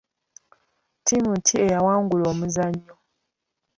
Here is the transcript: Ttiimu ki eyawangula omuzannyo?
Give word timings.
Ttiimu 0.99 1.33
ki 1.45 1.55
eyawangula 1.65 2.25
omuzannyo? 2.33 2.93